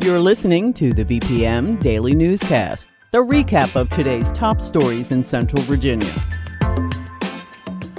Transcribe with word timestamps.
You're 0.00 0.20
listening 0.20 0.72
to 0.74 0.92
the 0.92 1.04
VPM 1.04 1.82
Daily 1.82 2.14
Newscast, 2.14 2.88
the 3.10 3.18
recap 3.18 3.74
of 3.74 3.90
today's 3.90 4.30
top 4.30 4.60
stories 4.60 5.10
in 5.10 5.24
Central 5.24 5.60
Virginia. 5.64 6.12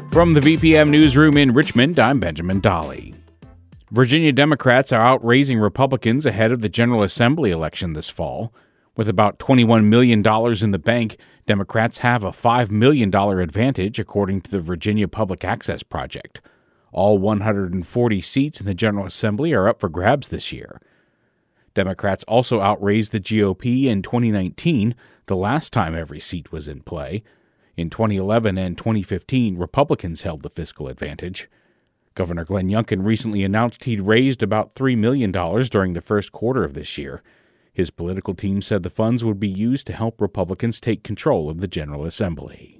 From 0.09 0.34
the 0.34 0.39
VPM 0.39 0.89
Newsroom 0.91 1.38
in 1.38 1.53
Richmond, 1.53 1.99
I'm 1.99 2.22
Benjamin 2.22 2.62
Dolly. 2.62 3.16
Virginia 3.91 4.31
Democrats 4.31 4.94
are 4.94 5.05
outraising 5.05 5.59
Republicans 5.59 6.25
ahead 6.25 6.53
of 6.53 6.62
the 6.62 6.70
General 6.70 7.03
Assembly 7.03 7.52
election 7.52 7.91
this 7.91 8.09
fall. 8.09 8.53
With 8.95 9.09
about 9.09 9.38
$21 9.38 9.84
million 9.84 10.20
in 10.63 10.72
the 10.72 10.80
bank, 10.80 11.17
Democrats 11.47 11.97
have 11.97 12.23
a 12.23 12.31
$5 12.31 12.72
million 12.72 13.13
advantage, 13.13 14.00
according 14.00 14.39
to 14.41 14.52
the 14.52 14.61
Virginia 14.61 15.09
Public 15.09 15.44
Access 15.44 15.84
Project. 15.84 16.39
All 16.94 17.17
140 17.17 18.22
seats 18.22 18.61
in 18.61 18.66
the 18.66 18.73
General 18.73 19.05
Assembly 19.05 19.52
are 19.52 19.67
up 19.67 19.81
for 19.81 19.89
grabs 19.89 20.30
this 20.30 20.53
year. 20.53 20.80
Democrats 21.73 22.23
also 22.26 22.62
outraised 22.62 23.12
the 23.12 23.20
GOP 23.20 23.86
in 23.86 24.02
2019, 24.02 24.96
the 25.28 25.36
last 25.36 25.72
time 25.72 25.95
every 25.95 26.20
seat 26.20 26.52
was 26.52 26.68
in 26.68 26.82
play. 26.82 27.23
In 27.78 27.89
2011 27.89 28.58
and 28.58 28.78
2015, 28.78 29.58
Republicans 29.58 30.23
held 30.23 30.42
the 30.42 30.50
fiscal 30.50 30.88
advantage. 30.88 31.50
Governor 32.16 32.44
Glenn 32.44 32.70
Youngkin 32.70 33.06
recently 33.06 33.44
announced 33.44 33.86
he'd 33.86 34.02
raised 34.02 34.44
about 34.44 34.76
$3 34.76 34.98
million 34.98 35.31
during 35.31 35.94
the 35.94 36.02
first 36.02 36.31
quarter 36.31 36.64
of 36.64 36.73
this 36.73 36.98
year. 36.98 37.23
His 37.72 37.92
political 37.92 38.33
team 38.33 38.61
said 38.61 38.83
the 38.83 38.89
funds 38.89 39.23
would 39.23 39.39
be 39.39 39.48
used 39.48 39.88
to 39.88 39.94
help 39.94 40.20
Republicans 40.20 40.81
take 40.81 41.04
control 41.04 41.50
of 41.50 41.59
the 41.59 41.67
General 41.67 42.06
Assembly. 42.06 42.78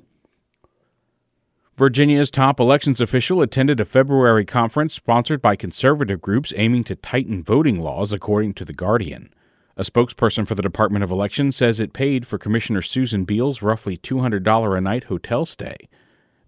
Virginia's 1.80 2.30
top 2.30 2.60
elections 2.60 3.00
official 3.00 3.42
attended 3.42 3.80
a 3.80 3.86
February 3.86 4.44
conference 4.44 4.94
sponsored 4.94 5.42
by 5.42 5.56
conservative 5.56 6.20
groups 6.20 6.52
aiming 6.58 6.84
to 6.84 6.94
tighten 6.94 7.42
voting 7.42 7.80
laws, 7.80 8.12
according 8.12 8.54
to 8.54 8.66
The 8.66 8.74
Guardian. 8.74 9.34
A 9.78 9.84
spokesperson 9.84 10.46
for 10.46 10.56
the 10.56 10.62
Department 10.62 11.06
of 11.06 11.10
Elections 11.10 11.56
says 11.56 11.80
it 11.80 11.94
paid 11.94 12.28
for 12.28 12.38
Commissioner 12.38 12.82
Susan 12.82 13.24
Beals' 13.24 13.62
roughly 13.62 13.96
$200 13.96 14.78
a 14.78 14.82
night 14.82 15.06
hotel 15.06 15.46
stay. 15.46 15.88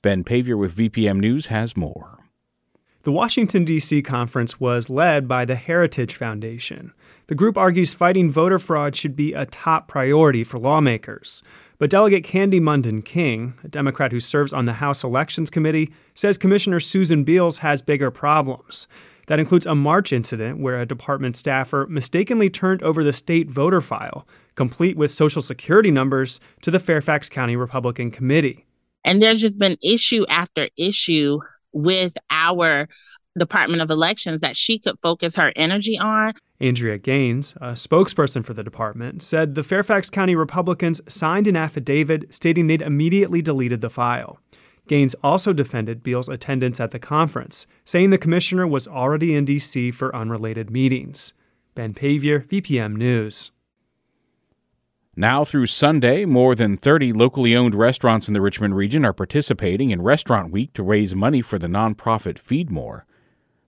Ben 0.01 0.25
Paviour 0.25 0.57
with 0.57 0.75
VPM 0.75 1.21
News 1.21 1.47
has 1.47 1.77
more. 1.77 2.19
The 3.03 3.13
Washington, 3.13 3.63
D.C. 3.63 4.01
conference 4.01 4.59
was 4.59 4.89
led 4.89 5.29
by 5.29 5.45
the 5.45 5.55
Heritage 5.55 6.13
Foundation. 6.13 6.91
The 7.27 7.35
group 7.35 7.57
argues 7.57 7.93
fighting 7.93 8.29
voter 8.29 8.59
fraud 8.59 8.97
should 8.97 9.15
be 9.15 9.33
a 9.33 9.45
top 9.45 9.87
priority 9.87 10.43
for 10.43 10.59
lawmakers. 10.59 11.41
But 11.81 11.89
Delegate 11.89 12.23
Candi 12.23 12.61
Mundon 12.61 13.03
King, 13.03 13.55
a 13.63 13.67
Democrat 13.67 14.11
who 14.11 14.19
serves 14.19 14.53
on 14.53 14.65
the 14.65 14.73
House 14.73 15.03
Elections 15.03 15.49
Committee, 15.49 15.91
says 16.13 16.37
Commissioner 16.37 16.79
Susan 16.79 17.23
Beals 17.23 17.57
has 17.57 17.81
bigger 17.81 18.11
problems. 18.11 18.87
That 19.25 19.39
includes 19.39 19.65
a 19.65 19.73
March 19.73 20.13
incident 20.13 20.59
where 20.59 20.79
a 20.79 20.85
department 20.85 21.35
staffer 21.35 21.87
mistakenly 21.89 22.51
turned 22.51 22.83
over 22.83 23.03
the 23.03 23.11
state 23.11 23.49
voter 23.49 23.81
file, 23.81 24.27
complete 24.53 24.95
with 24.95 25.09
Social 25.09 25.41
Security 25.41 25.89
numbers, 25.89 26.39
to 26.61 26.69
the 26.69 26.77
Fairfax 26.77 27.29
County 27.29 27.55
Republican 27.55 28.11
Committee. 28.11 28.67
And 29.03 29.19
there's 29.19 29.41
just 29.41 29.57
been 29.57 29.77
issue 29.81 30.23
after 30.29 30.69
issue 30.77 31.39
with 31.73 32.13
our 32.29 32.89
Department 33.39 33.81
of 33.81 33.89
Elections 33.89 34.41
that 34.41 34.55
she 34.55 34.77
could 34.77 34.99
focus 35.01 35.35
her 35.35 35.51
energy 35.55 35.97
on. 35.97 36.33
Andrea 36.61 36.97
Gaines, 36.97 37.55
a 37.57 37.71
spokesperson 37.71 38.45
for 38.45 38.53
the 38.53 38.63
department, 38.63 39.23
said 39.23 39.55
the 39.55 39.63
Fairfax 39.63 40.09
County 40.09 40.35
Republicans 40.35 41.01
signed 41.07 41.47
an 41.47 41.57
affidavit 41.57 42.33
stating 42.33 42.67
they'd 42.67 42.81
immediately 42.81 43.41
deleted 43.41 43.81
the 43.81 43.89
file. 43.89 44.39
Gaines 44.87 45.15
also 45.23 45.53
defended 45.53 46.03
Beals' 46.03 46.29
attendance 46.29 46.79
at 46.79 46.91
the 46.91 46.99
conference, 46.99 47.65
saying 47.83 48.09
the 48.09 48.17
commissioner 48.17 48.67
was 48.67 48.87
already 48.87 49.35
in 49.35 49.45
D.C. 49.45 49.91
for 49.91 50.15
unrelated 50.15 50.69
meetings. 50.69 51.33
Ben 51.75 51.93
Paviour, 51.93 52.41
VPM 52.41 52.95
News. 52.95 53.51
Now 55.15 55.43
through 55.43 55.65
Sunday, 55.65 56.25
more 56.25 56.55
than 56.55 56.77
30 56.77 57.13
locally 57.13 57.55
owned 57.55 57.75
restaurants 57.75 58.27
in 58.27 58.33
the 58.33 58.41
Richmond 58.41 58.75
region 58.75 59.03
are 59.03 59.13
participating 59.13 59.89
in 59.89 60.01
Restaurant 60.01 60.51
Week 60.51 60.73
to 60.73 60.83
raise 60.83 61.15
money 61.15 61.41
for 61.41 61.59
the 61.59 61.67
nonprofit 61.67 62.39
Feed 62.39 62.69
More. 62.69 63.05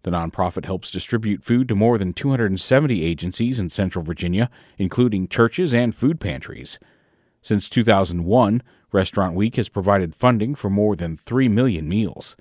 The 0.04 0.12
nonprofit 0.12 0.66
helps 0.66 0.92
distribute 0.92 1.44
food 1.44 1.68
to 1.70 1.76
more 1.76 1.98
than 1.98 2.14
270 2.14 3.04
agencies 3.04 3.60
in 3.60 3.70
central 3.70 4.04
Virginia, 4.04 4.50
including 4.78 5.28
churches 5.28 5.74
and 5.74 5.96
food 5.96 6.20
pantries. 6.20 6.78
Since 7.42 7.70
2001, 7.70 8.62
Restaurant 8.92 9.36
Week 9.36 9.56
has 9.56 9.70
provided 9.70 10.14
funding 10.14 10.56
for 10.56 10.70
more 10.70 10.96
than 10.96 11.18
3 11.18 11.50
million 11.50 11.88
meals. 11.90 12.36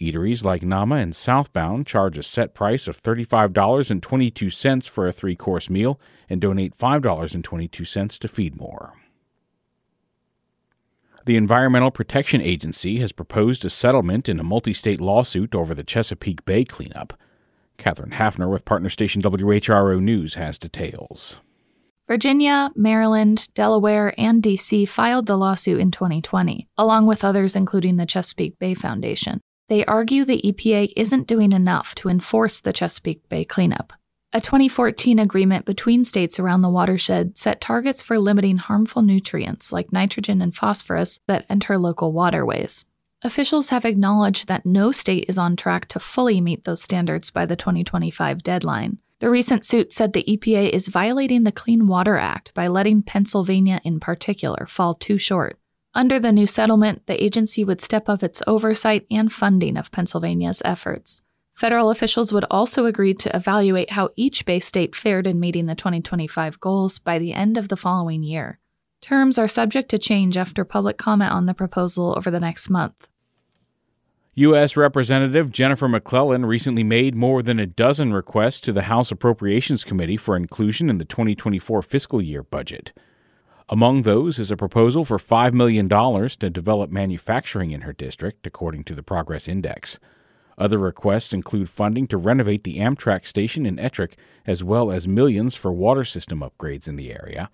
Eateries 0.00 0.42
like 0.42 0.62
Nama 0.62 0.96
and 0.96 1.14
Southbound 1.14 1.86
charge 1.86 2.18
a 2.18 2.22
set 2.22 2.54
price 2.54 2.88
of 2.88 3.00
$35.22 3.02 4.88
for 4.88 5.06
a 5.06 5.12
three 5.12 5.36
course 5.36 5.70
meal 5.70 6.00
and 6.28 6.40
donate 6.40 6.76
$5.22 6.76 8.18
to 8.18 8.28
Feed 8.28 8.56
More. 8.56 8.94
The 11.24 11.36
Environmental 11.36 11.92
Protection 11.92 12.40
Agency 12.40 12.98
has 12.98 13.12
proposed 13.12 13.64
a 13.64 13.70
settlement 13.70 14.28
in 14.28 14.40
a 14.40 14.44
multi 14.44 14.72
state 14.72 15.00
lawsuit 15.00 15.54
over 15.54 15.72
the 15.72 15.84
Chesapeake 15.84 16.44
Bay 16.44 16.64
cleanup. 16.64 17.14
Katherine 17.78 18.10
Hafner 18.10 18.50
with 18.50 18.64
partner 18.64 18.88
station 18.88 19.22
WHRO 19.22 20.00
News 20.00 20.34
has 20.34 20.58
details. 20.58 21.36
Virginia, 22.08 22.70
Maryland, 22.74 23.48
Delaware, 23.54 24.12
and 24.18 24.42
D.C. 24.42 24.84
filed 24.86 25.26
the 25.26 25.38
lawsuit 25.38 25.78
in 25.78 25.92
2020, 25.92 26.68
along 26.76 27.06
with 27.06 27.24
others, 27.24 27.54
including 27.54 27.96
the 27.96 28.06
Chesapeake 28.06 28.58
Bay 28.58 28.74
Foundation. 28.74 29.40
They 29.68 29.84
argue 29.84 30.24
the 30.24 30.42
EPA 30.42 30.92
isn't 30.96 31.28
doing 31.28 31.52
enough 31.52 31.94
to 31.96 32.08
enforce 32.08 32.60
the 32.60 32.72
Chesapeake 32.72 33.28
Bay 33.28 33.44
cleanup. 33.44 33.92
A 34.34 34.40
2014 34.40 35.18
agreement 35.18 35.66
between 35.66 36.06
states 36.06 36.40
around 36.40 36.62
the 36.62 36.70
watershed 36.70 37.36
set 37.36 37.60
targets 37.60 38.02
for 38.02 38.18
limiting 38.18 38.56
harmful 38.56 39.02
nutrients 39.02 39.74
like 39.74 39.92
nitrogen 39.92 40.40
and 40.40 40.56
phosphorus 40.56 41.20
that 41.26 41.44
enter 41.50 41.76
local 41.76 42.14
waterways. 42.14 42.86
Officials 43.20 43.68
have 43.68 43.84
acknowledged 43.84 44.48
that 44.48 44.64
no 44.64 44.90
state 44.90 45.26
is 45.28 45.36
on 45.36 45.54
track 45.54 45.86
to 45.88 46.00
fully 46.00 46.40
meet 46.40 46.64
those 46.64 46.82
standards 46.82 47.30
by 47.30 47.44
the 47.44 47.56
2025 47.56 48.42
deadline. 48.42 48.96
The 49.18 49.28
recent 49.28 49.66
suit 49.66 49.92
said 49.92 50.14
the 50.14 50.24
EPA 50.24 50.70
is 50.70 50.88
violating 50.88 51.44
the 51.44 51.52
Clean 51.52 51.86
Water 51.86 52.16
Act 52.16 52.54
by 52.54 52.68
letting 52.68 53.02
Pennsylvania 53.02 53.82
in 53.84 54.00
particular 54.00 54.66
fall 54.66 54.94
too 54.94 55.18
short. 55.18 55.58
Under 55.92 56.18
the 56.18 56.32
new 56.32 56.46
settlement, 56.46 57.06
the 57.06 57.22
agency 57.22 57.64
would 57.64 57.82
step 57.82 58.08
up 58.08 58.22
its 58.22 58.42
oversight 58.46 59.06
and 59.10 59.30
funding 59.30 59.76
of 59.76 59.92
Pennsylvania's 59.92 60.62
efforts. 60.64 61.20
Federal 61.62 61.90
officials 61.90 62.32
would 62.32 62.44
also 62.50 62.86
agree 62.86 63.14
to 63.14 63.36
evaluate 63.36 63.92
how 63.92 64.10
each 64.16 64.44
Bay 64.44 64.58
state 64.58 64.96
fared 64.96 65.28
in 65.28 65.38
meeting 65.38 65.66
the 65.66 65.76
2025 65.76 66.58
goals 66.58 66.98
by 66.98 67.20
the 67.20 67.32
end 67.32 67.56
of 67.56 67.68
the 67.68 67.76
following 67.76 68.24
year. 68.24 68.58
Terms 69.00 69.38
are 69.38 69.46
subject 69.46 69.88
to 69.90 69.96
change 69.96 70.36
after 70.36 70.64
public 70.64 70.98
comment 70.98 71.30
on 71.30 71.46
the 71.46 71.54
proposal 71.54 72.14
over 72.16 72.32
the 72.32 72.40
next 72.40 72.68
month. 72.68 73.06
U.S. 74.34 74.76
Representative 74.76 75.52
Jennifer 75.52 75.86
McClellan 75.86 76.46
recently 76.46 76.82
made 76.82 77.14
more 77.14 77.44
than 77.44 77.60
a 77.60 77.66
dozen 77.66 78.12
requests 78.12 78.58
to 78.62 78.72
the 78.72 78.90
House 78.90 79.12
Appropriations 79.12 79.84
Committee 79.84 80.16
for 80.16 80.34
inclusion 80.34 80.90
in 80.90 80.98
the 80.98 81.04
2024 81.04 81.80
fiscal 81.82 82.20
year 82.20 82.42
budget. 82.42 82.92
Among 83.68 84.02
those 84.02 84.40
is 84.40 84.50
a 84.50 84.56
proposal 84.56 85.04
for 85.04 85.16
$5 85.16 85.52
million 85.52 85.88
to 85.88 86.50
develop 86.50 86.90
manufacturing 86.90 87.70
in 87.70 87.82
her 87.82 87.92
district, 87.92 88.48
according 88.48 88.82
to 88.82 88.96
the 88.96 89.04
Progress 89.04 89.46
Index. 89.46 90.00
Other 90.58 90.78
requests 90.78 91.32
include 91.32 91.68
funding 91.68 92.06
to 92.08 92.16
renovate 92.16 92.64
the 92.64 92.78
Amtrak 92.78 93.26
station 93.26 93.66
in 93.66 93.78
Ettrick, 93.78 94.14
as 94.46 94.62
well 94.62 94.90
as 94.90 95.08
millions 95.08 95.54
for 95.54 95.72
water 95.72 96.04
system 96.04 96.40
upgrades 96.40 96.86
in 96.86 96.96
the 96.96 97.12
area. 97.12 97.50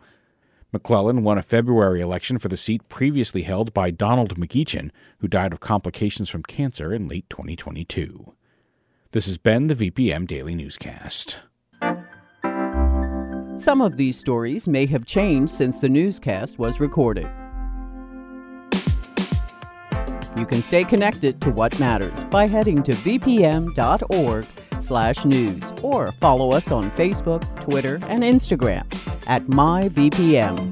McClellan 0.73 1.23
won 1.23 1.39
a 1.39 1.43
February 1.43 2.01
election 2.01 2.39
for 2.39 2.49
the 2.49 2.57
seat 2.57 2.89
previously 2.89 3.43
held 3.43 3.73
by 3.73 3.91
Donald 3.91 4.37
McEachin, 4.37 4.91
who 5.19 5.29
died 5.29 5.53
of 5.53 5.61
complications 5.61 6.29
from 6.29 6.43
cancer 6.43 6.93
in 6.93 7.09
late 7.09 7.29
2022. 7.31 8.35
This 9.13 9.27
has 9.27 9.39
been 9.39 9.69
the 9.69 9.75
VPM 9.75 10.27
Daily 10.27 10.55
Newscast. 10.55 11.39
Some 13.57 13.81
of 13.81 13.97
these 13.97 14.19
stories 14.19 14.69
may 14.69 14.85
have 14.87 15.07
changed 15.07 15.53
since 15.53 15.81
the 15.81 15.89
newscast 15.89 16.59
was 16.59 16.79
recorded. 16.79 17.27
You 20.39 20.47
can 20.47 20.63
stay 20.63 20.85
connected 20.85 21.41
to 21.41 21.51
what 21.51 21.81
matters 21.81 22.23
by 22.31 22.47
heading 22.47 22.85
to 22.85 22.93
vpm.org/news 22.93 23.73
or 25.83 26.13
follow 26.13 26.53
us 26.53 26.71
on 26.71 26.93
Facebook, 26.93 27.61
Twitter, 27.61 27.99
and 28.07 28.23
Instagram 28.23 28.85
at 29.27 29.45
myvpm. 29.47 30.71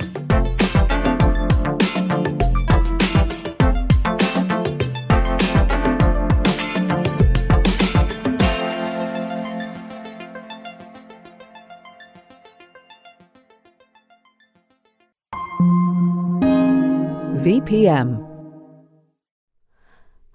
VPM. 17.42 18.25